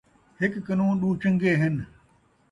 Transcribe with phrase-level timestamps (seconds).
[0.39, 1.75] ہک کنوں ݙو چن٘ڳے ہن